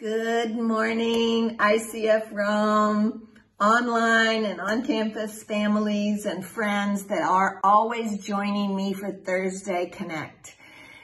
Good 0.00 0.56
morning, 0.56 1.58
ICF 1.58 2.32
Rome, 2.32 3.28
online 3.60 4.46
and 4.46 4.58
on 4.58 4.82
campus 4.86 5.42
families 5.42 6.24
and 6.24 6.42
friends 6.42 7.04
that 7.08 7.20
are 7.20 7.60
always 7.62 8.24
joining 8.24 8.74
me 8.74 8.94
for 8.94 9.12
Thursday 9.12 9.90
Connect. 9.92 10.56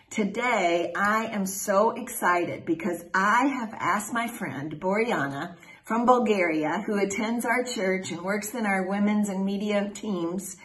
Today, 0.09 0.95
I 0.97 1.27
am 1.27 1.45
so 1.45 1.91
excited 1.91 2.65
because 2.65 3.05
I 3.13 3.49
have 3.49 3.75
asked 3.75 4.15
my 4.15 4.29
friend 4.29 4.81
Boriana 4.81 5.57
from 5.85 6.07
Bulgaria, 6.07 6.83
who 6.87 6.99
attends 6.99 7.45
our 7.45 7.65
church 7.65 8.13
and 8.13 8.23
works 8.23 8.55
in 8.55 8.65
our 8.65 8.89
women's 8.89 9.29
and 9.29 9.45
media 9.45 9.91
teams, 9.93 10.57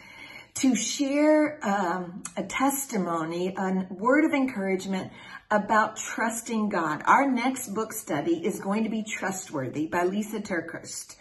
to 0.54 0.74
share 0.74 1.58
um, 1.62 2.22
a 2.36 2.44
testimony, 2.44 3.54
a 3.56 3.86
word 3.90 4.24
of 4.24 4.32
encouragement 4.32 5.10
about 5.52 5.98
trusting 5.98 6.70
God. 6.70 7.02
Our 7.04 7.30
next 7.30 7.74
book 7.74 7.92
study 7.92 8.44
is 8.44 8.58
going 8.58 8.84
to 8.84 8.88
be 8.88 9.02
Trustworthy 9.02 9.86
by 9.86 10.06
Lysa 10.06 10.42
TerKeurst. 10.42 11.16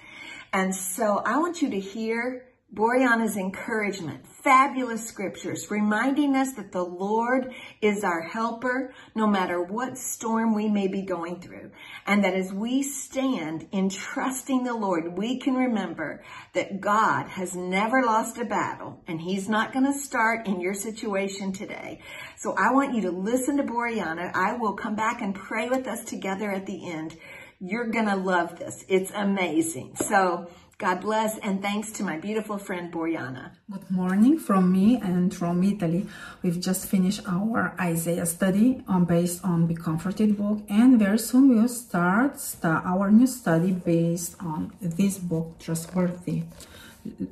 And 0.54 0.74
so 0.74 1.22
I 1.26 1.38
want 1.38 1.62
you 1.62 1.70
to 1.72 1.80
hear 1.80 2.46
Boriana's 2.74 3.36
encouragement, 3.36 4.26
fabulous 4.26 5.06
scriptures, 5.06 5.70
reminding 5.70 6.38
us 6.38 6.54
that 6.54 6.72
the 6.72 6.84
Lord 6.84 7.54
is 7.82 8.06
our 8.06 8.22
helper 8.22 8.94
no 9.14 9.28
matter 9.28 9.62
what 9.62 9.98
storm 9.98 10.56
we 10.56 10.70
may 10.70 10.88
be 10.88 11.02
going 11.02 11.42
through. 11.42 11.72
And 12.08 12.24
that 12.24 12.34
as 12.34 12.54
we 12.54 12.82
stand 12.82 13.68
in 13.74 13.90
trusting 13.90 14.64
the 14.64 14.74
Lord, 14.74 15.18
we 15.18 15.38
can 15.38 15.56
remember 15.56 16.24
that 16.54 16.80
God 16.80 17.28
has 17.28 17.56
never 17.58 18.04
lost 18.04 18.38
a 18.38 18.46
battle 18.46 19.04
and 19.06 19.20
he's 19.20 19.50
not 19.50 19.74
going 19.74 19.86
to 19.86 20.00
start 20.00 20.48
in 20.48 20.62
your 20.62 20.74
situation 20.74 21.52
today. 21.52 22.00
So 22.38 22.56
I 22.58 22.72
want 22.72 22.96
you 22.96 23.02
to 23.02 23.12
listen 23.12 23.58
to 23.58 23.64
Boriana. 23.64 24.32
I 24.34 24.56
will 24.56 24.74
come 24.74 24.96
back 24.96 25.22
and 25.22 25.36
pray 25.36 25.68
with 25.68 25.88
us 25.88 26.06
together 26.06 26.50
at 26.50 26.68
the 26.68 26.90
end. 26.90 27.18
You're 27.60 27.92
going 27.92 28.08
to 28.08 28.16
love 28.16 28.58
this. 28.58 28.86
It's 28.88 29.12
amazing. 29.12 29.96
So 29.96 30.48
God 30.82 31.02
bless 31.02 31.38
and 31.38 31.62
thanks 31.62 31.92
to 31.92 32.04
my 32.04 32.18
beautiful 32.18 32.58
friend 32.58 32.92
Boriana. 32.92 33.52
Good 33.70 33.92
morning 33.92 34.40
from 34.40 34.72
me 34.72 34.98
and 35.00 35.32
from 35.32 35.62
Italy. 35.64 36.08
We've 36.42 36.60
just 36.60 36.88
finished 36.88 37.22
our 37.28 37.76
Isaiah 37.80 38.26
study 38.26 38.82
on 38.88 39.06
based 39.06 39.46
on 39.46 39.68
the 39.68 39.76
Comforted 39.76 40.40
book 40.40 40.64
and 40.70 40.98
very 40.98 41.20
soon 41.20 41.50
we'll 41.50 41.68
start 41.68 42.42
our 42.64 43.12
new 43.12 43.28
study 43.28 43.74
based 43.74 44.38
on 44.42 44.74
this 44.82 45.20
book, 45.20 45.60
Trustworthy, 45.60 46.46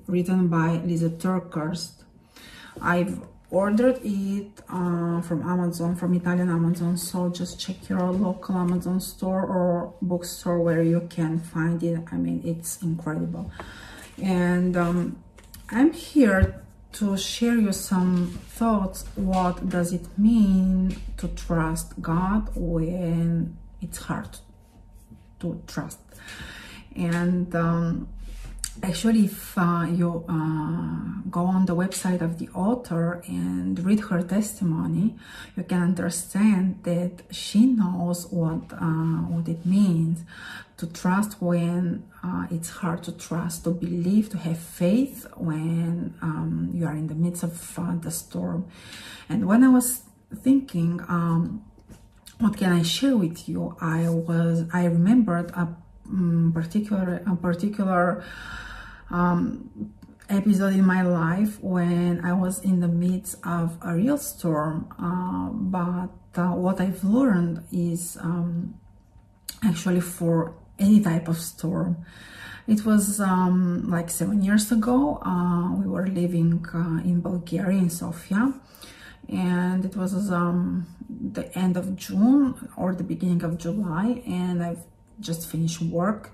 written 0.06 0.48
by 0.48 0.78
Lysa 0.86 1.10
TerKeurst. 1.18 2.04
I've 2.80 3.18
ordered 3.52 4.00
it 4.04 4.62
uh, 4.70 5.22
from 5.22 5.42
Amazon, 5.44 5.96
from 5.96 6.14
Italian 6.14 6.50
Amazon. 6.50 6.98
So 6.98 7.30
just 7.30 7.60
check 7.60 7.90
your 7.90 8.12
local 8.12 8.56
Amazon 8.56 9.00
store 9.00 9.42
or 9.42 9.94
bookstore 10.02 10.60
where 10.60 10.84
you 10.84 11.08
can 11.10 11.40
find 11.40 11.82
it. 11.84 12.00
I 12.12 12.16
mean, 12.16 12.42
it's 12.46 12.82
incredible. 12.82 13.52
And 14.22 14.78
um, 14.78 15.24
I'm 15.70 15.94
here 15.94 16.64
to 16.94 17.18
share 17.18 17.56
you 17.56 17.72
some 17.72 18.40
thoughts. 18.50 19.06
What 19.16 19.70
does 19.70 19.94
it 19.94 20.06
mean 20.18 20.98
to 21.18 21.28
trust 21.30 22.02
God 22.02 22.50
when 22.56 23.58
it's 23.82 23.98
hard 23.98 24.38
to 25.40 25.62
trust? 25.68 26.00
And 26.96 27.56
um, 27.56 28.08
actually 28.84 29.26
if 29.26 29.58
uh, 29.58 29.86
you 29.90 30.24
uh, 30.30 31.30
go 31.30 31.46
on 31.46 31.66
the 31.66 31.76
website 31.76 32.22
of 32.22 32.40
the 32.40 32.50
author 32.50 33.22
and 33.28 33.80
read 33.86 34.00
her 34.00 34.22
testimony 34.22 35.16
you 35.58 35.64
can 35.64 35.82
understand 35.82 36.80
that 36.84 37.24
she 37.32 37.66
knows 37.66 38.28
what 38.28 38.72
uh, 38.74 39.20
what 39.34 39.48
it 39.48 39.66
means 39.66 40.24
to 40.78 40.88
trust 40.88 41.42
when 41.42 42.04
uh, 42.24 42.48
it's 42.50 42.70
hard 42.70 43.04
to 43.04 43.12
trust 43.12 43.64
to 43.66 43.72
believe 43.72 44.30
to 44.30 44.38
have 44.38 44.58
faith 44.58 45.26
when 45.36 46.14
um, 46.22 46.70
you 46.74 46.86
are 46.86 46.94
in 46.94 47.08
the 47.08 47.16
midst 47.16 47.44
of 47.44 47.80
uh, 47.80 47.96
the 47.96 48.12
storm. 48.12 48.68
And 49.28 49.46
when 49.46 49.64
i 49.64 49.68
was 49.68 50.04
thinking 50.44 51.02
um, 51.08 51.66
what 52.40 52.56
can 52.56 52.72
i 52.72 52.84
share 52.84 53.18
with 53.18 53.50
you 53.50 53.76
i 53.82 54.08
was 54.08 54.66
i 54.72 54.86
remembered 54.86 55.52
a 55.52 55.68
um, 56.08 56.52
particular 56.54 57.22
a 57.28 57.36
particular 57.36 58.24
um, 59.12 59.94
episode 60.30 60.74
in 60.74 60.86
my 60.86 61.02
life 61.02 61.62
when 61.62 62.24
I 62.24 62.34
was 62.34 62.60
in 62.60 62.80
the 62.80 62.88
midst 62.88 63.36
of 63.44 63.78
a 63.82 63.96
real 63.96 64.18
storm. 64.18 64.88
Uh, 65.00 65.50
but 65.50 66.40
uh, 66.40 66.54
what 66.54 66.80
I've 66.80 67.04
learned 67.04 67.64
is 67.72 68.18
um, 68.22 68.80
actually 69.64 70.02
for 70.02 70.54
any 70.78 71.02
type 71.02 71.28
of 71.28 71.38
storm. 71.38 72.06
It 72.68 72.86
was 72.86 73.20
um, 73.20 73.90
like 73.90 74.10
seven 74.12 74.44
years 74.44 74.72
ago. 74.72 75.20
Uh, 75.26 75.74
we 75.74 75.88
were 75.88 76.06
living 76.06 76.64
uh, 76.74 77.02
in 77.04 77.22
Bulgaria, 77.22 77.80
in 77.80 77.90
Sofia, 77.90 78.54
and 79.28 79.84
it 79.84 79.96
was 79.96 80.32
um, 80.32 80.86
the 81.10 81.52
end 81.58 81.78
of 81.78 81.96
June 81.96 82.70
or 82.78 82.94
the 82.94 83.04
beginning 83.04 83.44
of 83.44 83.58
July, 83.58 84.22
and 84.28 84.64
I've 84.64 84.84
just 85.20 85.50
finished 85.50 85.82
work 85.82 86.32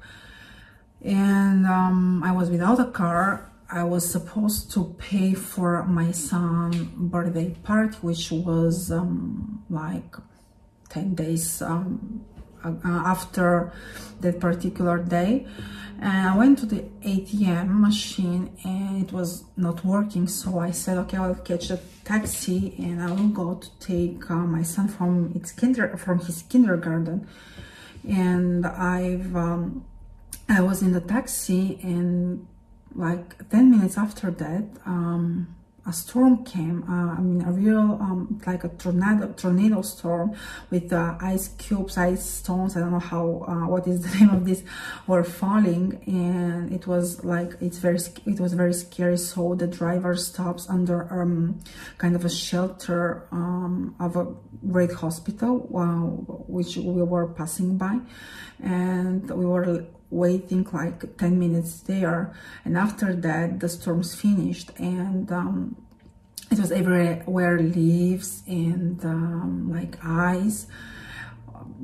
and 1.05 1.67
um, 1.67 2.23
I 2.23 2.31
was 2.31 2.49
without 2.49 2.79
a 2.79 2.85
car. 2.85 3.51
I 3.69 3.83
was 3.83 4.09
supposed 4.09 4.71
to 4.71 4.95
pay 4.97 5.33
for 5.33 5.83
my 5.83 6.11
son 6.11 6.91
birthday 6.95 7.51
party, 7.63 7.97
which 8.01 8.31
was 8.31 8.91
um, 8.91 9.63
like 9.69 10.15
10 10.89 11.13
days 11.13 11.61
um, 11.61 12.25
uh, 12.63 12.71
after 12.83 13.71
that 14.21 14.39
particular 14.39 14.97
day. 14.97 15.45
And 15.99 16.27
I 16.27 16.35
went 16.35 16.59
to 16.59 16.65
the 16.65 16.81
ATM 17.03 17.69
machine 17.69 18.55
and 18.63 19.03
it 19.03 19.13
was 19.13 19.45
not 19.55 19.85
working. 19.85 20.27
So 20.27 20.59
I 20.59 20.71
said, 20.71 20.97
okay, 20.99 21.17
I'll 21.17 21.35
catch 21.35 21.69
a 21.69 21.79
taxi 22.03 22.75
and 22.79 23.01
I 23.01 23.11
will 23.11 23.29
go 23.29 23.55
to 23.55 23.79
take 23.79 24.29
uh, 24.29 24.35
my 24.35 24.63
son 24.63 24.87
from, 24.87 25.31
its 25.35 25.51
kinder 25.51 25.95
from 25.97 26.19
his 26.19 26.41
kindergarten. 26.43 27.27
And 28.07 28.65
I've 28.65 29.35
um, 29.35 29.85
I 30.47 30.61
was 30.61 30.81
in 30.81 30.93
the 30.93 31.01
taxi 31.01 31.79
and 31.81 32.47
like 32.93 33.49
10 33.49 33.71
minutes 33.71 33.97
after 33.97 34.31
that, 34.31 34.63
um, 34.85 35.55
a 35.87 35.93
storm 35.93 36.43
came. 36.43 36.83
Uh, 36.89 37.13
I 37.13 37.21
mean, 37.21 37.41
a 37.43 37.51
real, 37.51 37.99
um, 38.01 38.41
like 38.47 38.63
a 38.63 38.69
tornado, 38.69 39.31
tornado 39.33 39.81
storm 39.83 40.35
with 40.71 40.91
uh, 40.91 41.15
ice 41.21 41.49
cubes, 41.59 41.97
ice 41.97 42.25
stones. 42.25 42.75
I 42.75 42.79
don't 42.79 42.91
know 42.91 42.99
how, 42.99 43.45
uh, 43.47 43.67
what 43.67 43.87
is 43.87 44.01
the 44.01 44.17
name 44.19 44.29
of 44.29 44.45
this, 44.45 44.63
were 45.05 45.23
falling, 45.23 46.01
and 46.07 46.73
it 46.73 46.87
was 46.87 47.23
like 47.23 47.53
it's 47.61 47.77
very, 47.77 47.99
it 48.25 48.39
was 48.39 48.53
very 48.53 48.73
scary. 48.73 49.17
So 49.17 49.53
the 49.53 49.67
driver 49.67 50.15
stops 50.15 50.67
under 50.69 51.11
um, 51.13 51.59
kind 51.99 52.15
of 52.15 52.25
a 52.25 52.29
shelter 52.29 53.27
um, 53.31 53.95
of 53.99 54.15
a 54.15 54.25
great 54.67 54.91
hospital, 54.91 55.69
uh, 55.75 56.07
which 56.47 56.77
we 56.77 57.03
were 57.03 57.27
passing 57.27 57.77
by, 57.77 57.99
and 58.59 59.29
we 59.29 59.45
were 59.45 59.85
waiting 60.09 60.67
like 60.71 61.17
10 61.17 61.39
minutes 61.39 61.81
there. 61.81 62.33
And 62.63 62.77
after 62.77 63.13
that 63.13 63.59
the 63.59 63.69
storms 63.69 64.15
finished 64.15 64.71
and 64.77 65.31
um, 65.31 65.75
it 66.51 66.59
was 66.59 66.71
everywhere 66.71 67.59
leaves 67.59 68.43
and 68.47 69.03
um, 69.03 69.71
like 69.71 70.03
ice. 70.05 70.67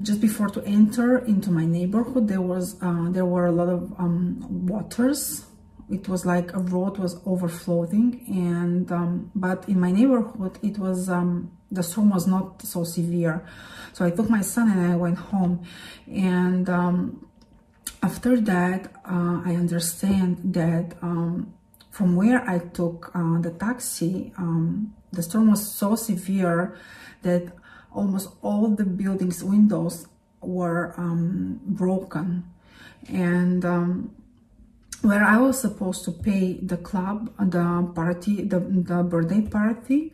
Just 0.01 0.21
before 0.21 0.49
to 0.49 0.63
enter 0.63 1.17
into 1.19 1.51
my 1.51 1.65
neighborhood 1.65 2.27
there 2.27 2.41
was 2.41 2.81
uh, 2.81 3.09
there 3.09 3.25
were 3.25 3.47
a 3.47 3.51
lot 3.51 3.69
of 3.69 3.93
um, 3.97 4.67
waters. 4.67 5.45
It 5.89 6.07
was 6.07 6.25
like 6.25 6.53
a 6.53 6.59
road 6.59 6.97
was 6.97 7.19
overflowing 7.25 8.23
and 8.27 8.91
um, 8.91 9.31
but 9.35 9.67
in 9.67 9.79
my 9.79 9.91
neighborhood 9.91 10.59
it 10.61 10.77
was 10.77 11.09
um, 11.09 11.51
the 11.71 11.83
storm 11.83 12.11
was 12.11 12.27
not 12.27 12.61
so 12.61 12.83
severe. 12.83 13.45
So 13.93 14.05
i 14.05 14.11
took 14.11 14.29
my 14.29 14.41
son 14.41 14.71
and 14.71 14.91
i 14.91 14.95
went 14.95 15.17
home 15.17 15.65
and 16.07 16.69
um, 16.69 17.25
after 18.01 18.39
that, 18.41 18.91
uh, 19.05 19.41
I 19.45 19.55
understand 19.55 20.53
that 20.53 20.95
um, 21.01 21.53
from 21.91 22.15
where 22.15 22.47
I 22.49 22.59
took 22.59 23.11
uh, 23.13 23.39
the 23.39 23.51
taxi, 23.51 24.33
um, 24.37 24.93
the 25.11 25.21
storm 25.21 25.51
was 25.51 25.65
so 25.65 25.95
severe 25.95 26.77
that 27.21 27.51
almost 27.91 28.29
all 28.41 28.69
the 28.69 28.85
building's 28.85 29.43
windows 29.43 30.07
were 30.41 30.93
um, 30.97 31.59
broken. 31.65 32.45
And 33.07 33.63
um, 33.65 34.15
where 35.01 35.23
I 35.23 35.37
was 35.37 35.59
supposed 35.59 36.05
to 36.05 36.11
pay 36.11 36.53
the 36.53 36.77
club, 36.77 37.31
the 37.39 37.91
party, 37.93 38.43
the, 38.43 38.59
the 38.59 39.03
birthday 39.03 39.41
party, 39.41 40.11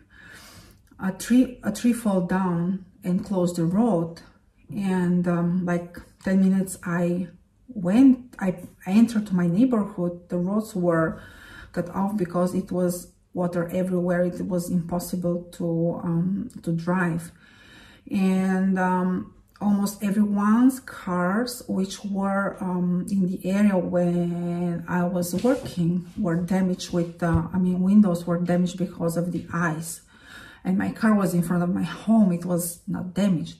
a 0.99 1.11
tree, 1.11 1.59
a 1.63 1.71
tree 1.71 1.93
fell 1.93 2.21
down 2.21 2.85
and 3.03 3.23
closed 3.23 3.57
the 3.57 3.65
road. 3.65 4.21
And 4.69 5.27
um, 5.27 5.65
like 5.65 5.97
10 6.23 6.41
minutes, 6.41 6.77
I 6.83 7.27
when 7.67 8.29
I, 8.39 8.55
entered 8.85 9.33
my 9.33 9.47
neighborhood, 9.47 10.29
the 10.29 10.37
roads 10.37 10.73
were 10.73 11.21
cut 11.73 11.89
off 11.89 12.15
because 12.15 12.55
it 12.55 12.71
was 12.71 13.11
water 13.33 13.67
everywhere. 13.69 14.23
It 14.23 14.47
was 14.47 14.69
impossible 14.69 15.43
to 15.53 15.99
um, 16.03 16.49
to 16.63 16.71
drive, 16.71 17.31
and 18.09 18.79
um, 18.79 19.33
almost 19.59 20.03
everyone's 20.03 20.79
cars 20.79 21.63
which 21.67 22.03
were 22.05 22.57
um, 22.61 23.05
in 23.11 23.27
the 23.27 23.49
area 23.49 23.77
when 23.77 24.85
I 24.87 25.03
was 25.03 25.43
working 25.43 26.07
were 26.17 26.35
damaged 26.35 26.93
with 26.93 27.21
uh, 27.21 27.47
I 27.53 27.57
mean 27.57 27.81
windows 27.81 28.25
were 28.25 28.39
damaged 28.39 28.77
because 28.77 29.17
of 29.17 29.31
the 29.31 29.45
ice. 29.53 30.01
And 30.63 30.77
my 30.77 30.91
car 30.91 31.13
was 31.15 31.33
in 31.33 31.43
front 31.43 31.63
of 31.63 31.73
my 31.73 31.83
home. 31.83 32.33
It 32.33 32.43
was 32.43 32.81
not 32.87 33.13
damaged. 33.13 33.57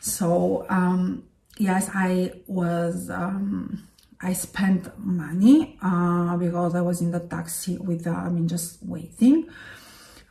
So 0.00 0.66
um, 0.68 1.24
yes 1.58 1.90
I 1.94 2.32
was 2.46 3.10
um, 3.10 3.88
I 4.20 4.32
spent 4.32 4.98
money 4.98 5.78
uh, 5.82 6.36
because 6.36 6.74
I 6.74 6.80
was 6.80 7.00
in 7.00 7.10
the 7.10 7.20
taxi 7.20 7.78
with 7.78 8.06
uh, 8.06 8.10
I 8.10 8.28
mean 8.28 8.48
just 8.48 8.78
waiting 8.82 9.48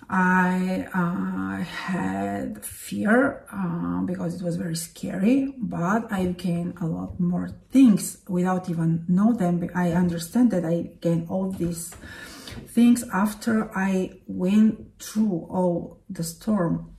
I 0.10 0.88
uh, 0.94 1.63
had 1.63 2.63
fear 2.63 3.45
uh, 3.51 4.01
because 4.01 4.36
it 4.36 4.44
was 4.44 4.56
very 4.56 4.75
scary, 4.75 5.54
but 5.57 6.12
I 6.12 6.25
gained 6.27 6.75
a 6.80 6.86
lot 6.86 7.19
more 7.19 7.50
things 7.72 8.19
without 8.27 8.69
even 8.69 9.06
know 9.07 9.33
them. 9.33 9.68
I 9.74 9.94
understand 9.94 10.51
that 10.51 10.63
I 10.63 10.92
gained 11.01 11.27
all 11.30 11.50
these 11.50 11.95
things 12.68 13.04
after 13.12 13.75
I 13.75 14.19
went 14.27 15.00
through 15.01 15.48
all 15.50 16.01
the 16.07 16.24
storm. 16.24 16.95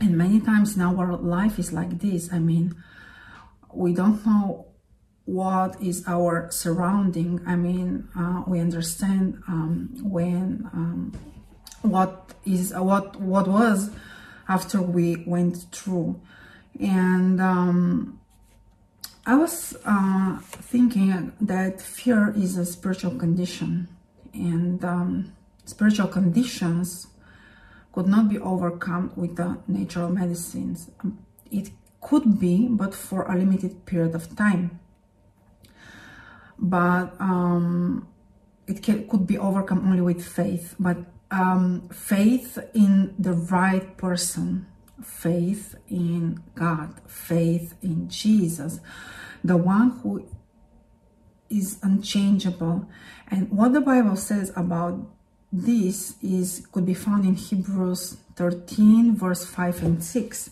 And 0.00 0.18
many 0.18 0.40
times 0.40 0.76
in 0.76 0.82
our 0.82 1.16
life 1.16 1.58
is 1.58 1.72
like 1.72 2.00
this. 2.00 2.32
I 2.32 2.38
mean, 2.38 2.74
we 3.74 3.92
don't 3.92 4.24
know 4.26 4.66
what 5.24 5.80
is 5.80 6.04
our 6.06 6.50
surrounding. 6.50 7.40
I 7.46 7.56
mean, 7.56 8.08
uh, 8.16 8.42
we 8.46 8.60
understand 8.60 9.42
um, 9.48 9.90
when 10.02 10.68
um, 10.72 11.12
what 11.82 12.34
is 12.44 12.72
what 12.74 13.20
what 13.20 13.46
was 13.48 13.90
after 14.48 14.80
we 14.82 15.24
went 15.26 15.66
through. 15.72 16.20
And 16.80 17.40
um, 17.40 18.18
i 19.24 19.34
was 19.36 19.76
uh, 19.84 20.38
thinking 20.40 21.32
that 21.40 21.80
fear 21.80 22.32
is 22.36 22.56
a 22.56 22.66
spiritual 22.66 23.16
condition. 23.18 23.88
And 24.34 24.84
um, 24.84 25.32
spiritual 25.64 26.08
conditions 26.08 27.06
could 27.92 28.06
not 28.06 28.28
be 28.28 28.38
overcome 28.38 29.12
with 29.14 29.36
the 29.36 29.58
natural 29.68 30.08
medicines. 30.08 30.90
It 31.50 31.70
could 32.02 32.38
be 32.38 32.68
but 32.68 32.94
for 32.94 33.22
a 33.30 33.36
limited 33.36 33.86
period 33.86 34.14
of 34.14 34.36
time 34.36 34.78
but 36.58 37.14
um, 37.18 38.06
it 38.66 38.82
can, 38.82 39.08
could 39.08 39.26
be 39.26 39.38
overcome 39.38 39.86
only 39.86 40.02
with 40.02 40.22
faith 40.24 40.74
but 40.78 40.98
um, 41.32 41.88
faith 41.88 42.58
in 42.74 43.14
the 43.18 43.32
right 43.32 43.96
person, 43.96 44.66
faith 45.02 45.74
in 45.88 46.42
God, 46.54 47.00
faith 47.08 47.74
in 47.82 48.08
Jesus, 48.08 48.80
the 49.42 49.56
one 49.56 49.98
who 50.02 50.28
is 51.48 51.78
unchangeable. 51.82 52.86
And 53.28 53.50
what 53.50 53.72
the 53.72 53.80
Bible 53.80 54.16
says 54.16 54.52
about 54.54 55.00
this 55.50 56.16
is 56.22 56.66
could 56.70 56.86
be 56.86 56.94
found 56.94 57.24
in 57.24 57.34
Hebrews 57.34 58.18
13, 58.36 59.16
verse 59.16 59.44
5 59.44 59.82
and 59.82 60.04
6. 60.04 60.50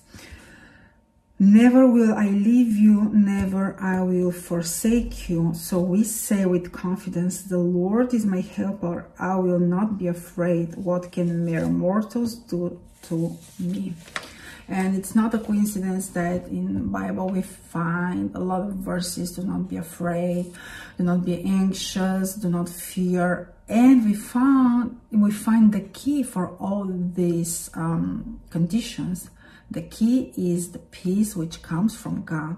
Never 1.43 1.87
will 1.87 2.13
I 2.13 2.27
leave 2.27 2.77
you, 2.77 3.09
never 3.15 3.75
I 3.81 4.03
will 4.03 4.31
forsake 4.31 5.31
you. 5.31 5.55
So 5.55 5.81
we 5.81 6.05
say 6.05 6.45
with 6.45 6.71
confidence, 6.71 7.41
The 7.41 7.57
Lord 7.57 8.13
is 8.13 8.27
my 8.27 8.43
helper. 8.43 9.07
I 9.19 9.37
will 9.37 9.59
not 9.59 9.97
be 9.97 10.07
afraid. 10.07 10.75
What 10.75 11.11
can 11.13 11.47
mere 11.47 11.65
mortals 11.65 12.35
do 12.35 12.79
to 13.05 13.39
me? 13.59 13.95
And 14.69 14.95
it's 14.95 15.15
not 15.15 15.33
a 15.33 15.39
coincidence 15.39 16.09
that 16.09 16.47
in 16.49 16.89
Bible 16.93 17.31
we 17.31 17.41
find 17.41 18.35
a 18.35 18.39
lot 18.39 18.61
of 18.61 18.75
verses, 18.75 19.33
do 19.33 19.43
not 19.43 19.67
be 19.67 19.79
afraid, 19.79 20.53
do 20.99 21.05
not 21.05 21.25
be 21.25 21.43
anxious, 21.43 22.35
do 22.35 22.51
not 22.51 22.69
fear. 22.69 23.51
And 23.67 24.05
we 24.05 24.13
found 24.13 25.01
we 25.11 25.31
find 25.31 25.73
the 25.73 25.81
key 25.81 26.23
for 26.23 26.51
all 26.59 26.85
these 26.87 27.71
um, 27.73 28.41
conditions 28.51 29.31
the 29.71 29.83
key 29.83 30.33
is 30.37 30.73
the 30.73 30.79
peace 30.79 31.37
which 31.37 31.63
comes 31.63 31.97
from 31.97 32.25
God. 32.25 32.57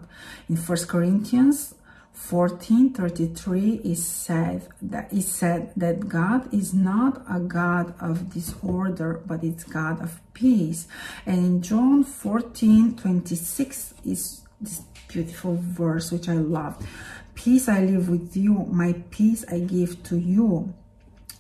In 0.49 0.57
1 0.57 0.87
Corinthians 0.87 1.75
14 2.13 2.93
33 2.93 3.81
is 3.85 4.07
said 4.07 4.69
that 4.81 5.11
that 5.11 5.13
is 5.13 5.27
said 5.27 5.73
that 5.77 6.09
God 6.09 6.53
is 6.53 6.73
not 6.73 7.23
a 7.29 7.41
God 7.41 7.95
of 8.01 8.31
disorder, 8.33 9.23
but 9.27 9.43
it's 9.43 9.65
God 9.65 10.01
of 10.03 10.21
peace. 10.33 10.87
And 11.27 11.39
in 11.39 11.63
John 11.63 12.05
14 12.05 12.97
26 12.97 13.95
is 14.05 14.43
this 14.61 14.83
beautiful 15.09 15.59
verse 15.61 16.13
which 16.13 16.29
I 16.29 16.35
love. 16.35 16.87
Peace 17.35 17.69
I 17.69 17.81
live 17.81 18.09
with 18.09 18.37
you, 18.37 18.67
my 18.71 18.95
peace 19.11 19.45
I 19.51 19.61
give 19.61 20.03
to 20.05 20.19
you. 20.19 20.75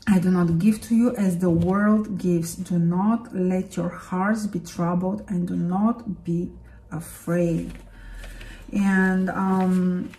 I 0.06 0.18
do 0.18 0.30
not 0.30 0.58
give 0.58 0.80
to 0.82 0.96
you 0.96 1.14
as 1.16 1.38
the 1.38 1.50
world 1.50 2.18
gives. 2.18 2.56
Do 2.56 2.78
not 2.78 3.34
let 3.34 3.76
your 3.76 3.88
hearts 3.88 4.46
be 4.46 4.58
troubled 4.58 5.24
and 5.28 5.46
do 5.46 5.54
not 5.54 6.24
be 6.24 6.50
afraid. 6.90 7.72
And 8.72 9.30
um, 9.30 10.10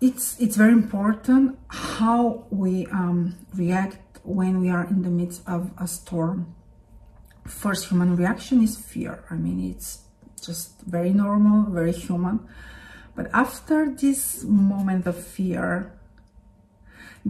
it's 0.00 0.38
it's 0.38 0.56
very 0.56 0.72
important 0.72 1.58
how 1.68 2.46
we 2.50 2.86
um, 2.86 3.36
react 3.54 4.20
when 4.22 4.60
we 4.60 4.68
are 4.68 4.84
in 4.84 5.02
the 5.02 5.10
midst 5.10 5.42
of 5.48 5.70
a 5.78 5.88
storm. 5.88 6.54
First 7.46 7.88
human 7.88 8.16
reaction 8.16 8.62
is 8.62 8.76
fear. 8.76 9.24
I 9.30 9.34
mean, 9.34 9.70
it's 9.70 10.02
just 10.42 10.82
very 10.82 11.10
normal, 11.10 11.70
very 11.70 11.92
human. 11.92 12.46
But 13.16 13.30
after 13.32 13.90
this 13.90 14.44
moment 14.44 15.06
of 15.06 15.16
fear, 15.16 15.97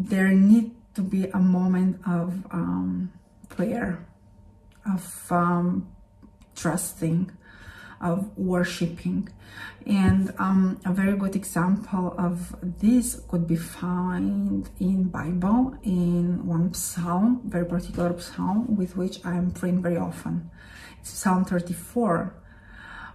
there 0.06 0.28
need 0.28 0.70
to 0.94 1.02
be 1.02 1.26
a 1.26 1.38
moment 1.38 2.00
of 2.06 2.44
um, 2.50 3.12
prayer, 3.48 4.06
of 4.86 5.32
um, 5.32 5.88
trusting, 6.54 7.30
of 8.00 8.36
worshiping. 8.38 9.28
And 9.86 10.32
um, 10.38 10.80
a 10.84 10.92
very 10.92 11.16
good 11.16 11.34
example 11.34 12.14
of 12.16 12.54
this 12.62 13.20
could 13.28 13.46
be 13.46 13.56
found 13.56 14.70
in 14.78 15.04
Bible 15.04 15.74
in 15.82 16.46
one 16.46 16.74
psalm, 16.74 17.42
very 17.44 17.66
particular 17.66 18.18
psalm 18.20 18.76
with 18.76 18.96
which 18.96 19.24
I 19.24 19.34
am 19.36 19.50
praying 19.50 19.82
very 19.82 19.96
often. 19.96 20.50
It's 21.00 21.10
Psalm 21.10 21.44
34 21.44 22.34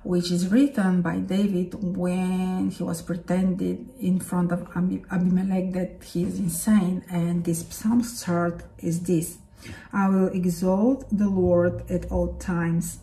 which 0.03 0.31
is 0.31 0.49
written 0.49 1.01
by 1.01 1.17
David 1.17 1.73
when 1.81 2.69
he 2.69 2.83
was 2.83 3.01
pretended 3.01 3.89
in 3.99 4.19
front 4.19 4.51
of 4.51 4.67
Abimelech 4.75 5.71
that 5.73 6.03
he 6.03 6.23
is 6.23 6.39
insane. 6.39 7.03
And 7.09 7.43
this 7.45 7.65
psalm 7.69 8.03
start 8.03 8.63
is 8.79 9.01
this 9.01 9.37
I 9.93 10.09
will 10.09 10.27
exalt 10.27 11.05
the 11.09 11.29
Lord 11.29 11.89
at 11.89 12.11
all 12.11 12.33
times. 12.35 12.99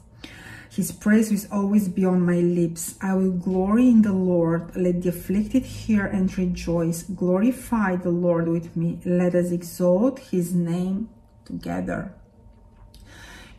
His 0.71 0.93
praise 0.93 1.33
will 1.33 1.61
always 1.63 1.89
be 1.89 2.05
on 2.05 2.25
my 2.25 2.39
lips. 2.39 2.95
I 3.01 3.15
will 3.15 3.33
glory 3.33 3.89
in 3.89 4.03
the 4.03 4.13
Lord. 4.13 4.77
Let 4.77 5.03
the 5.03 5.09
afflicted 5.09 5.65
hear 5.65 6.07
and 6.07 6.37
rejoice. 6.39 7.03
Glorify 7.03 7.97
the 7.97 8.11
Lord 8.11 8.47
with 8.47 8.77
me. 8.77 9.01
Let 9.05 9.35
us 9.35 9.51
exalt 9.51 10.21
his 10.21 10.55
name 10.55 11.09
together. 11.45 12.15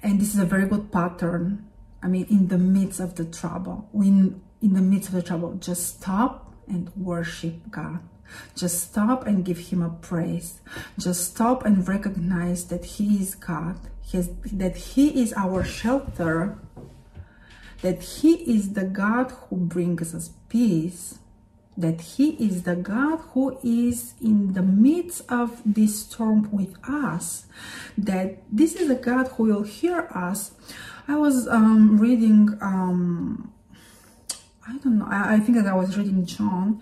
And 0.01 0.21
this 0.21 0.33
is 0.33 0.39
a 0.39 0.45
very 0.45 0.67
good 0.67 0.91
pattern 0.91 1.70
I 2.03 2.07
mean, 2.07 2.25
in 2.29 2.47
the 2.47 2.57
midst 2.57 2.99
of 2.99 3.15
the 3.15 3.25
trouble, 3.25 3.87
when 3.91 4.41
in 4.61 4.73
the 4.73 4.81
midst 4.81 5.09
of 5.09 5.15
the 5.15 5.23
trouble, 5.23 5.55
just 5.55 5.99
stop 5.99 6.53
and 6.67 6.89
worship 6.95 7.69
God. 7.69 7.99
Just 8.55 8.79
stop 8.81 9.27
and 9.27 9.43
give 9.43 9.57
Him 9.57 9.81
a 9.81 9.89
praise. 9.89 10.61
Just 10.97 11.31
stop 11.31 11.65
and 11.65 11.87
recognize 11.87 12.65
that 12.65 12.85
He 12.85 13.17
is 13.17 13.35
God, 13.35 13.79
that 14.13 14.77
He 14.77 15.21
is 15.21 15.33
our 15.35 15.63
shelter, 15.63 16.57
that 17.81 18.01
He 18.01 18.35
is 18.55 18.73
the 18.73 18.85
God 18.85 19.31
who 19.31 19.57
brings 19.57 20.13
us 20.15 20.31
peace, 20.47 21.19
that 21.75 22.01
He 22.01 22.31
is 22.31 22.63
the 22.63 22.75
God 22.75 23.19
who 23.33 23.57
is 23.63 24.13
in 24.21 24.53
the 24.53 24.61
midst 24.61 25.23
of 25.29 25.61
this 25.65 26.01
storm 26.01 26.49
with 26.51 26.75
us, 26.87 27.47
that 27.97 28.43
this 28.51 28.75
is 28.75 28.89
a 28.89 28.95
God 28.95 29.27
who 29.29 29.43
will 29.43 29.63
hear 29.63 30.07
us 30.13 30.51
I 31.11 31.17
was 31.17 31.45
um, 31.49 31.97
reading, 31.97 32.57
um, 32.61 33.51
I 34.65 34.77
don't 34.77 34.97
know, 34.97 35.07
I, 35.09 35.33
I, 35.33 35.39
think 35.41 35.57
that 35.57 35.67
I 35.67 35.75
was 35.75 35.97
reading 35.97 36.25
John 36.25 36.81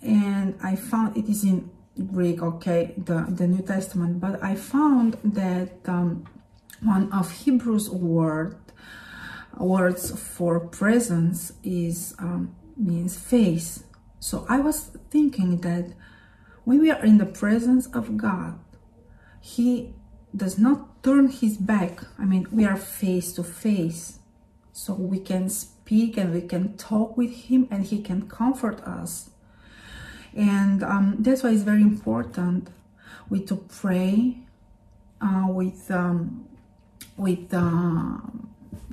and 0.00 0.56
I 0.62 0.76
found 0.76 1.16
it 1.16 1.28
is 1.28 1.42
in 1.42 1.68
Greek, 2.12 2.40
okay, 2.40 2.94
the, 2.96 3.26
the 3.28 3.48
New 3.48 3.62
Testament, 3.62 4.20
but 4.20 4.40
I 4.40 4.54
found 4.54 5.16
that 5.24 5.72
um, 5.86 6.24
one 6.82 7.12
of 7.12 7.32
Hebrews 7.32 7.90
word, 7.90 8.60
words 9.58 10.16
for 10.20 10.60
presence 10.60 11.54
is 11.64 12.14
um, 12.20 12.54
means 12.76 13.18
face. 13.18 13.82
So 14.20 14.46
I 14.48 14.60
was 14.60 14.96
thinking 15.10 15.62
that 15.62 15.94
when 16.62 16.78
we 16.78 16.92
are 16.92 17.04
in 17.04 17.18
the 17.18 17.26
presence 17.26 17.88
of 17.88 18.16
God, 18.16 18.56
He 19.40 19.94
does 20.32 20.58
not 20.58 20.93
turn 21.04 21.28
his 21.28 21.56
back. 21.56 22.00
I 22.18 22.24
mean, 22.24 22.48
we 22.50 22.64
are 22.64 22.76
face 22.76 23.32
to 23.34 23.44
face. 23.44 24.18
So 24.72 24.94
we 24.94 25.20
can 25.20 25.48
speak 25.50 26.16
and 26.16 26.34
we 26.34 26.40
can 26.40 26.76
talk 26.76 27.16
with 27.16 27.32
him 27.32 27.68
and 27.70 27.84
he 27.84 28.02
can 28.02 28.28
comfort 28.28 28.80
us. 28.80 29.30
And 30.34 30.82
um, 30.82 31.16
that's 31.20 31.44
why 31.44 31.50
it's 31.50 31.62
very 31.62 31.82
important 31.82 32.70
we 33.30 33.40
to 33.44 33.56
pray 33.56 34.38
uh, 35.20 35.46
with 35.48 35.90
um, 35.90 36.48
with 37.16 37.54
uh, 37.54 38.18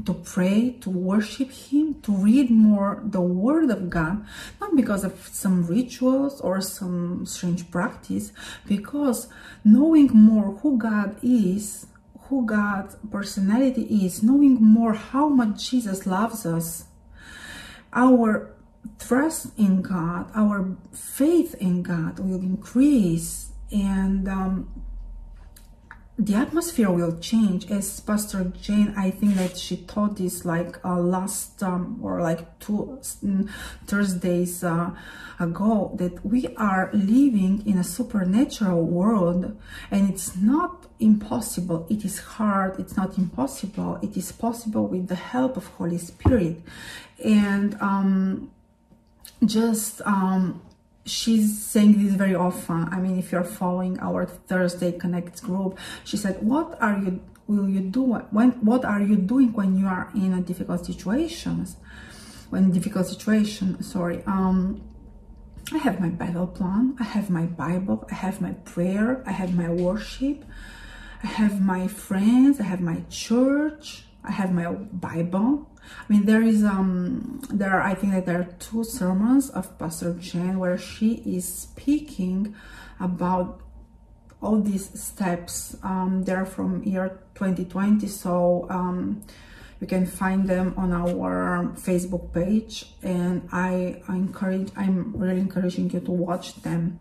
to 0.05 0.13
pray, 0.13 0.71
to 0.81 0.89
worship 0.89 1.51
Him, 1.51 2.01
to 2.01 2.11
read 2.11 2.49
more 2.49 3.01
the 3.03 3.21
Word 3.21 3.69
of 3.69 3.89
God, 3.89 4.25
not 4.59 4.75
because 4.75 5.03
of 5.03 5.27
some 5.31 5.65
rituals 5.65 6.41
or 6.41 6.61
some 6.61 7.25
strange 7.25 7.69
practice, 7.71 8.31
because 8.67 9.27
knowing 9.63 10.07
more 10.07 10.55
who 10.57 10.77
God 10.77 11.17
is, 11.21 11.87
who 12.31 12.45
God's 12.45 12.95
personality 13.11 14.05
is, 14.05 14.23
knowing 14.23 14.55
more 14.63 14.93
how 14.93 15.27
much 15.27 15.69
Jesus 15.69 16.07
loves 16.07 16.45
us, 16.45 16.85
our 17.91 18.55
trust 18.97 19.47
in 19.59 19.81
God, 19.81 20.31
our 20.33 20.77
faith 20.93 21.55
in 21.55 21.83
God 21.83 22.19
will 22.19 22.39
increase, 22.39 23.51
and 23.69 24.29
um, 24.29 24.69
the 26.17 26.35
atmosphere 26.35 26.89
will 26.89 27.19
change. 27.19 27.69
As 27.69 27.99
pastor 27.99 28.45
jane 28.61 28.93
i 28.95 29.09
think 29.11 29.35
that 29.35 29.57
she 29.57 29.75
taught 29.77 30.15
this 30.15 30.45
like 30.45 30.79
uh, 30.85 30.99
last 30.99 31.61
um, 31.63 31.99
or 32.01 32.21
like 32.21 32.59
two 32.59 32.99
mm, 33.25 33.49
thursdays 33.87 34.63
uh, 34.63 34.91
ago 35.39 35.91
that 35.95 36.25
we 36.25 36.47
are 36.55 36.89
living 36.93 37.63
in 37.65 37.77
a 37.77 37.83
supernatural 37.83 38.83
world 38.85 39.57
and 39.89 40.09
it's 40.09 40.35
not 40.37 40.80
impossible 41.01 41.85
it 41.89 42.05
is 42.05 42.19
hard 42.19 42.79
it's 42.79 42.95
not 42.95 43.17
impossible 43.17 43.97
it 44.01 44.15
is 44.15 44.31
possible 44.31 44.87
with 44.87 45.07
the 45.07 45.15
help 45.15 45.57
of 45.57 45.65
holy 45.67 45.97
spirit 45.97 46.61
and 47.23 47.79
um, 47.81 48.51
just 49.45 50.01
um, 50.05 50.61
she's 51.05 51.63
saying 51.63 52.03
this 52.03 52.13
very 52.13 52.35
often. 52.35 52.87
I 52.91 52.99
mean, 52.99 53.17
if 53.17 53.31
you're 53.31 53.43
following 53.43 53.99
our 53.99 54.25
Thursday 54.25 54.91
Connect 54.91 55.41
group, 55.43 55.77
she 56.03 56.17
said, 56.17 56.41
"What 56.41 56.81
are 56.81 56.97
you? 56.97 57.21
Will 57.47 57.69
you 57.69 57.81
do 57.81 58.03
when? 58.03 58.51
What 58.61 58.85
are 58.85 59.01
you 59.01 59.15
doing 59.15 59.53
when 59.53 59.77
you 59.77 59.87
are 59.87 60.09
in 60.15 60.33
a 60.33 60.41
difficult 60.41 60.85
situations? 60.85 61.77
When 62.49 62.71
difficult 62.71 63.07
situation, 63.07 63.81
sorry. 63.81 64.23
Um, 64.25 64.81
I 65.73 65.77
have 65.77 66.01
my 66.01 66.09
battle 66.09 66.47
plan. 66.47 66.97
I 66.99 67.03
have 67.03 67.29
my 67.29 67.45
Bible. 67.45 68.05
I 68.11 68.15
have 68.15 68.41
my 68.41 68.51
prayer. 68.65 69.23
I 69.25 69.31
have 69.31 69.55
my 69.55 69.69
worship. 69.69 70.43
I 71.23 71.27
have 71.27 71.61
my 71.61 71.87
friends. 71.87 72.59
I 72.59 72.63
have 72.63 72.81
my 72.81 73.03
church. 73.09 74.05
I 74.23 74.31
have 74.31 74.53
my 74.53 74.71
Bible. 74.71 75.69
I 75.83 76.13
mean, 76.13 76.25
there 76.25 76.41
is 76.41 76.63
um, 76.63 77.41
there 77.49 77.71
are 77.71 77.81
I 77.81 77.93
think 77.93 78.13
that 78.13 78.25
there 78.25 78.39
are 78.39 78.51
two 78.59 78.83
sermons 78.83 79.49
of 79.49 79.77
Pastor 79.77 80.13
Jen 80.13 80.59
where 80.59 80.77
she 80.77 81.15
is 81.25 81.45
speaking 81.47 82.55
about 82.99 83.61
all 84.41 84.59
these 84.59 84.99
steps. 84.99 85.75
Um, 85.83 86.23
they're 86.23 86.45
from 86.45 86.83
year 86.83 87.19
2020, 87.35 88.07
so 88.07 88.67
um, 88.69 89.21
you 89.79 89.87
can 89.87 90.05
find 90.05 90.47
them 90.47 90.73
on 90.77 90.93
our 90.93 91.73
Facebook 91.75 92.33
page, 92.33 92.93
and 93.01 93.47
I, 93.51 94.01
I 94.07 94.15
encourage, 94.15 94.69
I'm 94.75 95.15
really 95.15 95.39
encouraging 95.39 95.89
you 95.91 95.99
to 96.01 96.11
watch 96.11 96.61
them. 96.61 96.99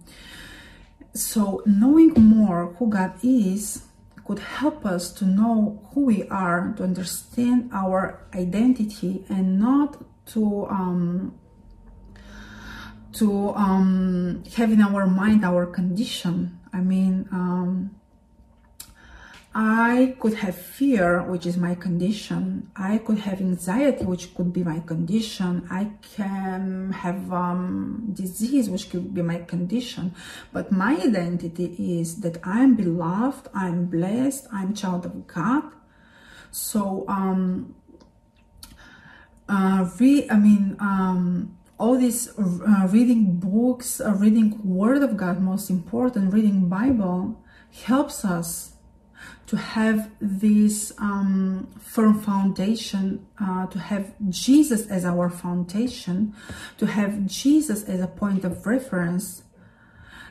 So 1.15 1.62
knowing 1.67 2.12
more 2.15 2.75
who 2.79 2.89
God 2.89 3.15
is 3.23 3.83
could 4.27 4.39
help 4.39 4.87
us 4.87 5.12
to 5.12 5.25
know 5.25 5.89
who 5.93 6.07
we 6.07 6.29
are, 6.29 6.75
to 6.77 6.83
understand 6.85 7.71
our 7.73 8.27
identity, 8.35 9.25
and 9.29 9.59
not 9.59 10.03
to 10.27 10.67
um, 10.67 11.39
to 13.12 13.50
um, 13.50 14.45
have 14.57 14.71
in 14.73 14.81
our 14.81 15.07
mind 15.07 15.45
our 15.45 15.67
condition. 15.67 16.59
I 16.73 16.81
mean, 16.81 17.29
um, 17.33 18.00
I 19.52 20.14
could 20.21 20.35
have 20.35 20.54
fear, 20.54 21.23
which 21.25 21.45
is 21.45 21.57
my 21.57 21.75
condition. 21.75 22.71
I 22.76 22.99
could 22.99 23.19
have 23.19 23.40
anxiety, 23.40 24.04
which 24.04 24.33
could 24.35 24.52
be 24.52 24.62
my 24.62 24.78
condition. 24.78 25.66
I 25.69 25.90
can 26.14 26.92
have 26.92 27.33
um, 27.33 28.11
disease, 28.12 28.71
which 28.71 28.90
could 28.90 29.12
be 29.12 29.23
my 29.23 29.38
condition. 29.40 30.14
But 30.52 30.71
my 30.71 30.95
identity 30.95 31.99
is 32.00 32.21
that 32.21 32.38
I'm 32.45 32.76
beloved, 32.76 33.49
I'm 33.52 33.87
blessed, 33.87 34.47
I'm 34.52 34.73
child 34.73 35.04
of 35.04 35.26
God. 35.26 35.64
So, 36.52 37.04
um, 37.09 37.75
uh, 39.49 39.90
re- 39.99 40.28
I 40.30 40.37
mean, 40.37 40.76
um, 40.78 41.59
all 41.76 41.99
these 41.99 42.28
uh, 42.38 42.87
reading 42.88 43.40
books, 43.40 44.00
uh, 44.00 44.14
reading 44.14 44.61
Word 44.62 45.02
of 45.02 45.16
God, 45.16 45.40
most 45.40 45.71
important, 45.71 46.33
reading 46.33 46.69
Bible 46.69 47.42
helps 47.73 48.25
us 48.25 48.75
to 49.50 49.57
have 49.57 50.09
this 50.21 50.92
um, 50.99 51.66
firm 51.80 52.21
foundation, 52.21 53.26
uh, 53.40 53.66
to 53.66 53.80
have 53.80 54.14
Jesus 54.28 54.87
as 54.87 55.04
our 55.04 55.28
foundation, 55.28 56.33
to 56.78 56.87
have 56.87 57.26
Jesus 57.26 57.83
as 57.83 58.00
a 58.00 58.07
point 58.07 58.45
of 58.45 58.64
reference, 58.64 59.42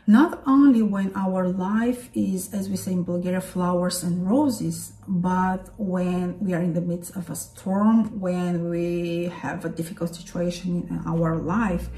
not 0.08 0.42
only 0.48 0.82
when 0.82 1.12
our 1.18 1.50
life 1.50 2.10
is, 2.14 2.54
as 2.54 2.70
we 2.70 2.78
say 2.78 2.94
in 2.94 3.04
Bulgaria, 3.04 3.42
flowers 3.42 4.04
and 4.04 4.26
roses, 4.26 4.94
but 5.06 5.68
when 5.78 6.40
we 6.40 6.54
are 6.54 6.62
in 6.62 6.74
the 6.74 6.80
midst 6.80 7.18
of 7.18 7.30
a 7.30 7.36
storm, 7.36 8.22
when 8.22 8.70
we 8.70 9.26
have 9.42 9.66
a 9.66 9.70
difficult 9.70 10.16
situation 10.16 10.88
in 10.90 11.02
our 11.06 11.36
life. 11.36 11.90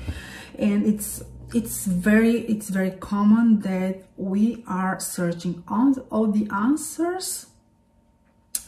And 0.58 0.88
it's 0.88 1.22
it's 1.54 1.86
very 1.86 2.42
it's 2.42 2.70
very 2.70 2.92
common 2.92 3.60
that 3.62 4.04
we 4.18 4.64
are 4.68 5.00
searching 5.00 5.64
on 5.68 5.96
all 6.10 6.28
the 6.28 6.48
answers 6.54 7.48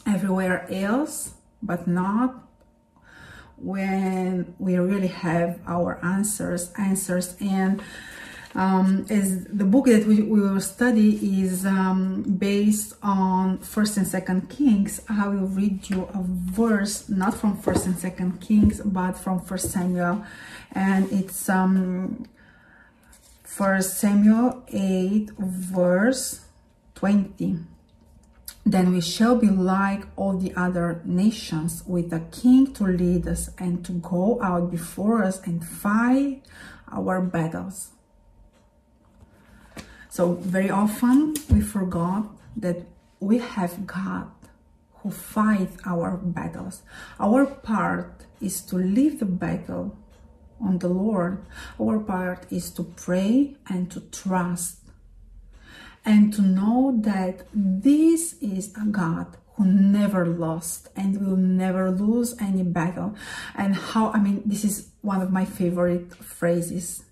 everywhere 0.06 0.68
else 0.70 1.34
but 1.62 1.88
not 1.88 2.44
when 3.64 4.54
we 4.60 4.78
really 4.78 5.08
have 5.08 5.60
our 5.66 6.00
answers 6.04 6.72
answers. 6.78 7.36
And 7.40 7.82
um, 8.56 9.06
as 9.10 9.46
the 9.46 9.64
book 9.64 9.86
that 9.86 10.06
we, 10.06 10.22
we 10.22 10.42
will 10.42 10.60
study 10.60 11.42
is 11.42 11.66
um, 11.66 12.22
based 12.24 12.94
on 13.02 13.60
first 13.60 13.98
and 13.98 14.08
second 14.08 14.50
kings. 14.50 15.02
I 15.10 15.28
will 15.28 15.48
read 15.48 15.90
you 15.90 16.04
a 16.14 16.22
verse 16.22 17.10
not 17.10 17.34
from 17.34 17.58
first 17.58 17.86
and 17.86 17.98
second 17.98 18.42
kings 18.42 18.82
but 18.84 19.14
from 19.14 19.40
first 19.40 19.72
samuel. 19.72 20.24
And 20.74 21.12
it's 21.12 21.50
um 21.50 22.28
First 23.44 23.98
Samuel 23.98 24.64
8, 24.70 25.32
verse 25.38 26.46
20. 26.96 27.60
Then 28.66 28.94
we 28.94 29.02
shall 29.02 29.36
be 29.36 29.50
like 29.50 30.06
all 30.16 30.38
the 30.38 30.54
other 30.56 31.02
nations, 31.04 31.84
with 31.86 32.14
a 32.14 32.22
king 32.32 32.74
to 32.74 32.86
lead 32.86 33.28
us 33.28 33.50
and 33.60 33.84
to 33.86 33.92
go 33.92 34.42
out 34.42 34.72
before 34.72 35.24
us 35.24 35.42
and 35.46 35.64
fight 35.64 36.42
our 36.90 37.20
battles. 37.20 37.92
So, 40.10 40.34
very 40.34 40.70
often 40.70 41.34
we 41.52 41.60
forgot 41.60 42.28
that 42.56 42.86
we 43.20 43.40
have 43.40 43.86
God 43.86 44.32
who 45.00 45.12
fights 45.12 45.76
our 45.86 46.16
battles. 46.16 46.84
Our 47.20 47.46
part 47.46 48.26
is 48.40 48.62
to 48.68 48.78
leave 48.78 49.20
the 49.20 49.26
battle 49.26 49.98
on 50.62 50.80
the 50.80 50.88
Lord, 50.88 51.46
our 51.80 52.00
part 52.00 52.46
is 52.52 52.72
to 52.72 52.84
pray 52.84 53.56
and 53.70 53.92
to 53.92 54.02
trust 54.02 54.80
and 56.06 56.34
to 56.34 56.42
know 56.42 56.96
that 57.02 57.48
this 57.54 58.34
is 58.42 58.74
a 58.76 58.86
God 58.86 59.38
who 59.56 59.66
never 59.66 60.26
lost 60.26 60.90
and 60.96 61.26
will 61.26 61.38
never 61.38 61.92
lose 61.92 62.36
any 62.42 62.64
battle. 62.64 63.16
And 63.56 63.76
how, 63.76 64.12
I 64.12 64.20
mean, 64.20 64.42
this 64.46 64.64
is 64.64 64.90
one 65.02 65.22
of 65.22 65.32
my 65.32 65.46
favorite 65.46 66.14
phrases, 66.16 67.04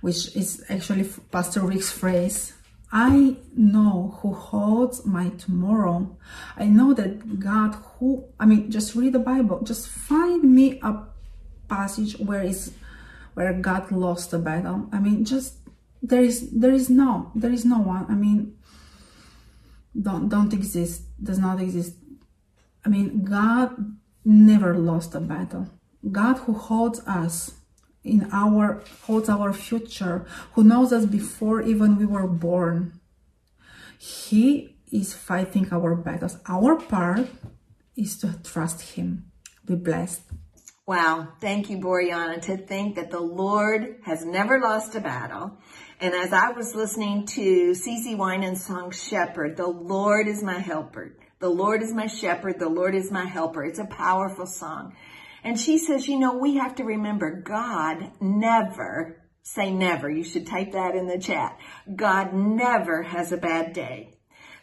which 0.00 0.34
is 0.36 0.64
actually 0.68 1.08
Pastor 1.30 1.60
Rick's 1.60 1.90
phrase. 1.90 2.52
I 2.90 3.36
know 3.54 4.18
who 4.20 4.32
holds 4.32 5.04
my 5.04 5.28
tomorrow. 5.30 6.16
I 6.56 6.66
know 6.66 6.94
that 6.94 7.38
God 7.38 7.74
who, 7.74 8.24
I 8.40 8.46
mean, 8.46 8.70
just 8.70 8.94
read 8.94 9.12
the 9.12 9.18
Bible, 9.18 9.60
just 9.62 9.88
find 9.88 10.42
me 10.42 10.80
a 10.82 11.04
passage 11.68 12.18
where 12.18 12.42
is 12.42 12.72
where 13.34 13.52
God 13.52 13.92
lost 13.92 14.30
the 14.30 14.38
battle. 14.38 14.88
I 14.92 14.98
mean, 14.98 15.24
just 15.24 15.54
there 16.02 16.22
is 16.22 16.50
there 16.50 16.72
is 16.72 16.90
no 16.90 17.30
there 17.34 17.52
is 17.52 17.64
no 17.64 17.78
one. 17.78 18.06
I 18.08 18.14
mean, 18.14 18.56
don't 20.00 20.28
don't 20.28 20.52
exist. 20.52 21.02
Does 21.22 21.38
not 21.38 21.60
exist. 21.60 21.94
I 22.84 22.88
mean, 22.88 23.24
God 23.24 23.96
never 24.24 24.74
lost 24.76 25.14
a 25.14 25.20
battle. 25.20 25.68
God 26.10 26.38
who 26.38 26.52
holds 26.52 27.00
us 27.06 27.52
in 28.04 28.28
our 28.32 28.82
holds 29.02 29.28
our 29.28 29.52
future, 29.52 30.26
who 30.54 30.64
knows 30.64 30.92
us 30.92 31.06
before 31.06 31.62
even 31.62 31.96
we 31.96 32.06
were 32.06 32.26
born. 32.26 33.00
He 33.98 34.76
is 34.90 35.12
fighting 35.12 35.68
our 35.72 35.94
battles. 35.94 36.38
Our 36.46 36.76
part 36.76 37.28
is 37.96 38.16
to 38.20 38.38
trust 38.42 38.94
him 38.94 39.30
Be 39.66 39.74
blessed. 39.74 40.22
Wow. 40.88 41.28
Thank 41.38 41.68
you, 41.68 41.76
Boriana, 41.76 42.40
to 42.46 42.56
think 42.56 42.96
that 42.96 43.10
the 43.10 43.20
Lord 43.20 43.96
has 44.06 44.24
never 44.24 44.58
lost 44.58 44.94
a 44.94 45.02
battle. 45.02 45.58
And 46.00 46.14
as 46.14 46.32
I 46.32 46.52
was 46.52 46.74
listening 46.74 47.26
to 47.26 47.72
CeCe 47.72 48.16
Winans 48.16 48.64
song 48.64 48.90
Shepherd, 48.90 49.58
the 49.58 49.66
Lord 49.66 50.26
is 50.26 50.42
my 50.42 50.58
helper. 50.58 51.14
The 51.40 51.50
Lord 51.50 51.82
is 51.82 51.92
my 51.92 52.06
shepherd. 52.06 52.58
The 52.58 52.70
Lord 52.70 52.94
is 52.94 53.12
my 53.12 53.26
helper. 53.26 53.66
It's 53.66 53.78
a 53.78 53.84
powerful 53.84 54.46
song. 54.46 54.96
And 55.44 55.60
she 55.60 55.76
says, 55.76 56.08
you 56.08 56.18
know, 56.18 56.38
we 56.38 56.56
have 56.56 56.76
to 56.76 56.84
remember 56.84 57.42
God 57.42 58.10
never, 58.18 59.22
say 59.42 59.70
never. 59.70 60.08
You 60.08 60.24
should 60.24 60.46
type 60.46 60.72
that 60.72 60.94
in 60.94 61.06
the 61.06 61.18
chat. 61.18 61.58
God 61.94 62.32
never 62.32 63.02
has 63.02 63.30
a 63.30 63.36
bad 63.36 63.74
day. 63.74 64.17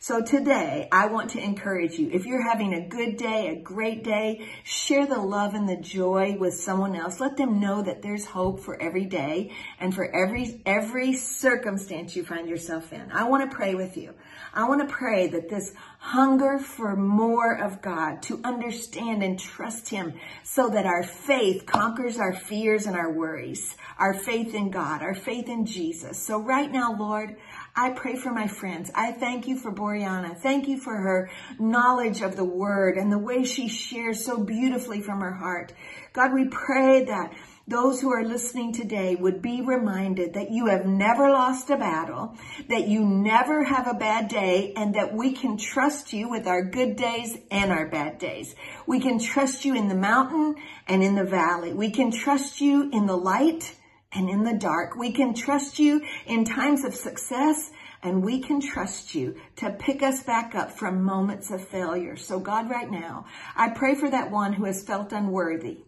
So 0.07 0.21
today, 0.21 0.87
I 0.91 1.07
want 1.07 1.31
to 1.31 1.43
encourage 1.43 1.97
you. 1.97 2.11
If 2.11 2.27
you're 2.27 2.47
having 2.47 2.75
a 2.75 2.87
good 2.87 3.17
day, 3.17 3.47
a 3.47 3.55
great 3.55 4.03
day, 4.03 4.47
share 4.63 5.07
the 5.07 5.17
love 5.17 5.55
and 5.55 5.67
the 5.67 5.77
joy 5.77 6.37
with 6.39 6.53
someone 6.53 6.95
else. 6.95 7.19
Let 7.19 7.37
them 7.37 7.59
know 7.59 7.81
that 7.81 8.03
there's 8.03 8.23
hope 8.23 8.59
for 8.59 8.79
every 8.79 9.05
day 9.05 9.51
and 9.79 9.95
for 9.95 10.05
every, 10.15 10.61
every 10.63 11.13
circumstance 11.13 12.15
you 12.15 12.23
find 12.23 12.47
yourself 12.47 12.93
in. 12.93 13.11
I 13.11 13.23
want 13.23 13.49
to 13.49 13.57
pray 13.57 13.73
with 13.73 13.97
you. 13.97 14.13
I 14.53 14.69
want 14.69 14.87
to 14.87 14.93
pray 14.93 15.25
that 15.25 15.49
this 15.49 15.73
hunger 16.05 16.59
for 16.59 16.95
more 16.95 17.55
of 17.55 17.81
God, 17.81 18.21
to 18.21 18.39
understand 18.43 19.23
and 19.23 19.39
trust 19.39 19.89
Him 19.89 20.13
so 20.43 20.69
that 20.69 20.85
our 20.85 21.01
faith 21.01 21.65
conquers 21.65 22.19
our 22.19 22.31
fears 22.31 22.85
and 22.85 22.95
our 22.95 23.11
worries, 23.11 23.75
our 23.97 24.13
faith 24.13 24.53
in 24.53 24.69
God, 24.69 25.01
our 25.01 25.15
faith 25.15 25.49
in 25.49 25.65
Jesus. 25.65 26.21
So 26.21 26.39
right 26.39 26.71
now, 26.71 26.95
Lord, 26.95 27.37
I 27.75 27.89
pray 27.89 28.17
for 28.17 28.31
my 28.31 28.45
friends. 28.45 28.91
I 28.93 29.13
thank 29.13 29.47
you 29.47 29.57
for 29.57 29.71
Boriana. 29.71 30.37
Thank 30.37 30.67
you 30.67 30.77
for 30.77 30.95
her 30.95 31.31
knowledge 31.57 32.21
of 32.21 32.35
the 32.35 32.45
word 32.45 32.97
and 32.97 33.11
the 33.11 33.17
way 33.17 33.43
she 33.43 33.67
shares 33.67 34.23
so 34.23 34.37
beautifully 34.37 35.01
from 35.01 35.21
her 35.21 35.33
heart. 35.33 35.73
God, 36.13 36.35
we 36.35 36.47
pray 36.49 37.05
that 37.05 37.33
those 37.67 37.99
who 37.99 38.11
are 38.11 38.23
listening 38.23 38.73
today 38.73 39.15
would 39.15 39.41
be 39.41 39.61
reminded 39.61 40.35
that 40.35 40.51
you 40.51 40.67
have 40.67 40.85
never 40.85 41.29
lost 41.31 41.71
a 41.71 41.77
battle, 41.77 42.35
that 42.69 42.87
you 42.87 43.03
never 43.03 43.63
have 43.63 43.87
a 43.87 43.95
bad 43.95 44.27
day, 44.27 44.71
and 44.75 44.93
that 44.93 45.15
we 45.15 45.33
can 45.33 45.57
trust 45.57 46.13
you 46.13 46.29
with 46.29 46.45
our 46.45 46.63
good 46.63 46.95
days 46.95 47.37
and 47.49 47.71
our 47.71 47.87
bad 47.87 48.19
days. 48.19 48.55
We 48.85 48.99
can 48.99 49.17
trust 49.19 49.65
you 49.65 49.75
in 49.75 49.87
the 49.87 49.95
mountain 49.95 50.55
and 50.87 51.01
in 51.01 51.15
the 51.15 51.23
valley. 51.23 51.73
We 51.73 51.89
can 51.89 52.11
trust 52.11 52.61
you 52.61 52.91
in 52.91 53.07
the 53.07 53.17
light 53.17 53.75
and 54.11 54.29
in 54.29 54.43
the 54.43 54.53
dark. 54.53 54.95
We 54.95 55.11
can 55.11 55.33
trust 55.33 55.79
you 55.79 56.01
in 56.27 56.45
times 56.45 56.85
of 56.85 56.93
success 56.93 57.71
and 58.03 58.23
we 58.23 58.41
can 58.41 58.61
trust 58.61 59.15
you 59.15 59.35
to 59.55 59.71
pick 59.71 60.03
us 60.03 60.21
back 60.21 60.53
up 60.53 60.71
from 60.71 61.01
moments 61.01 61.49
of 61.49 61.67
failure. 61.67 62.15
So 62.15 62.39
God, 62.39 62.69
right 62.69 62.89
now, 62.89 63.25
I 63.55 63.69
pray 63.69 63.95
for 63.95 64.09
that 64.11 64.29
one 64.29 64.53
who 64.53 64.65
has 64.65 64.83
felt 64.83 65.11
unworthy. 65.11 65.79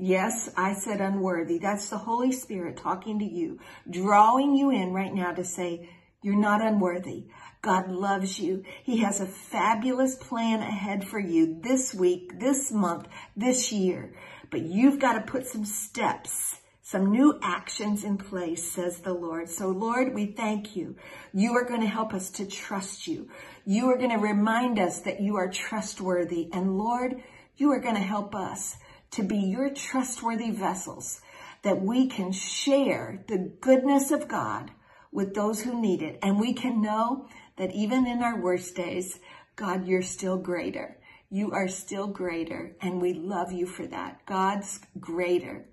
Yes, 0.00 0.48
I 0.56 0.72
said 0.72 1.00
unworthy. 1.00 1.58
That's 1.58 1.90
the 1.90 1.98
Holy 1.98 2.32
Spirit 2.32 2.78
talking 2.78 3.18
to 3.18 3.24
you, 3.24 3.60
drawing 3.88 4.54
you 4.56 4.70
in 4.70 4.92
right 4.92 5.12
now 5.12 5.32
to 5.32 5.44
say, 5.44 5.90
you're 6.22 6.40
not 6.40 6.64
unworthy. 6.64 7.26
God 7.60 7.90
loves 7.90 8.38
you. 8.38 8.64
He 8.82 8.98
has 8.98 9.20
a 9.20 9.26
fabulous 9.26 10.16
plan 10.16 10.60
ahead 10.60 11.06
for 11.06 11.18
you 11.18 11.60
this 11.62 11.94
week, 11.94 12.40
this 12.40 12.72
month, 12.72 13.08
this 13.36 13.72
year. 13.72 14.14
But 14.50 14.62
you've 14.62 14.98
got 14.98 15.14
to 15.14 15.30
put 15.30 15.46
some 15.46 15.66
steps 15.66 16.56
some 16.90 17.12
new 17.12 17.38
actions 17.40 18.02
in 18.02 18.18
place, 18.18 18.72
says 18.72 18.98
the 18.98 19.14
Lord. 19.14 19.48
So 19.48 19.68
Lord, 19.68 20.12
we 20.12 20.26
thank 20.26 20.74
you. 20.74 20.96
You 21.32 21.52
are 21.56 21.64
going 21.64 21.82
to 21.82 21.86
help 21.86 22.12
us 22.12 22.30
to 22.30 22.46
trust 22.46 23.06
you. 23.06 23.28
You 23.64 23.92
are 23.92 23.96
going 23.96 24.10
to 24.10 24.16
remind 24.16 24.80
us 24.80 24.98
that 25.02 25.20
you 25.20 25.36
are 25.36 25.48
trustworthy. 25.48 26.48
And 26.52 26.76
Lord, 26.76 27.22
you 27.56 27.70
are 27.70 27.78
going 27.78 27.94
to 27.94 28.00
help 28.00 28.34
us 28.34 28.76
to 29.12 29.22
be 29.22 29.38
your 29.38 29.70
trustworthy 29.70 30.50
vessels 30.50 31.20
that 31.62 31.82
we 31.82 32.06
can 32.06 32.32
share 32.32 33.24
the 33.28 33.52
goodness 33.60 34.10
of 34.10 34.28
God 34.28 34.70
with 35.12 35.34
those 35.34 35.62
who 35.62 35.80
need 35.80 36.02
it. 36.02 36.18
And 36.22 36.38
we 36.38 36.52
can 36.52 36.80
know 36.80 37.28
that 37.56 37.72
even 37.72 38.06
in 38.06 38.22
our 38.22 38.40
worst 38.40 38.74
days, 38.74 39.18
God, 39.56 39.86
you're 39.86 40.02
still 40.02 40.38
greater. 40.38 40.98
You 41.28 41.52
are 41.52 41.68
still 41.68 42.06
greater. 42.06 42.76
And 42.80 43.00
we 43.00 43.12
love 43.12 43.52
you 43.52 43.66
for 43.66 43.86
that. 43.86 44.24
God's 44.26 44.80
greater. 44.98 45.66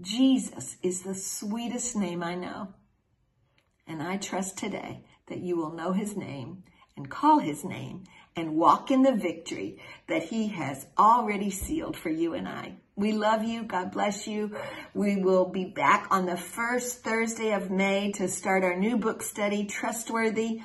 Jesus 0.00 0.76
is 0.82 1.02
the 1.02 1.14
sweetest 1.14 1.96
name 1.96 2.22
I 2.22 2.34
know. 2.34 2.74
And 3.86 4.02
I 4.02 4.16
trust 4.16 4.56
today 4.56 5.04
that 5.28 5.40
you 5.40 5.56
will 5.56 5.72
know 5.72 5.92
his 5.92 6.16
name 6.16 6.64
and 6.96 7.10
call 7.10 7.38
his 7.38 7.64
name 7.64 8.04
and 8.36 8.56
walk 8.56 8.90
in 8.90 9.02
the 9.02 9.14
victory 9.14 9.78
that 10.08 10.24
he 10.24 10.48
has 10.48 10.86
already 10.98 11.50
sealed 11.50 11.96
for 11.96 12.08
you 12.08 12.34
and 12.34 12.48
I. 12.48 12.76
We 12.96 13.10
love 13.12 13.42
you. 13.42 13.64
God 13.64 13.90
bless 13.90 14.28
you. 14.28 14.56
We 14.94 15.16
will 15.16 15.46
be 15.46 15.64
back 15.64 16.06
on 16.12 16.26
the 16.26 16.36
first 16.36 17.02
Thursday 17.02 17.52
of 17.52 17.68
May 17.68 18.12
to 18.12 18.28
start 18.28 18.62
our 18.62 18.76
new 18.76 18.96
book 18.96 19.20
study, 19.20 19.64
Trustworthy. 19.64 20.62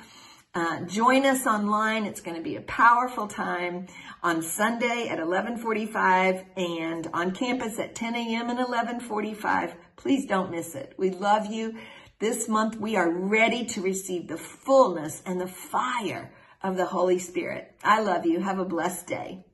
Uh, 0.54 0.84
join 0.84 1.26
us 1.26 1.44
online. 1.44 2.06
It's 2.06 2.20
going 2.20 2.36
to 2.36 2.42
be 2.42 2.54
a 2.54 2.60
powerful 2.60 3.26
time 3.26 3.86
on 4.22 4.42
Sunday 4.42 5.08
at 5.08 5.18
1145 5.18 6.44
and 6.56 7.08
on 7.12 7.32
campus 7.32 7.80
at 7.80 7.96
10 7.96 8.14
a.m. 8.14 8.48
and 8.48 8.58
1145. 8.58 9.74
Please 9.96 10.26
don't 10.26 10.52
miss 10.52 10.76
it. 10.76 10.94
We 10.96 11.10
love 11.10 11.46
you. 11.46 11.78
This 12.20 12.48
month 12.48 12.76
we 12.76 12.94
are 12.94 13.10
ready 13.10 13.64
to 13.66 13.82
receive 13.82 14.28
the 14.28 14.38
fullness 14.38 15.20
and 15.26 15.40
the 15.40 15.48
fire 15.48 16.32
of 16.62 16.76
the 16.76 16.86
Holy 16.86 17.18
Spirit. 17.18 17.74
I 17.82 18.02
love 18.02 18.24
you. 18.24 18.38
Have 18.38 18.60
a 18.60 18.64
blessed 18.64 19.08
day. 19.08 19.44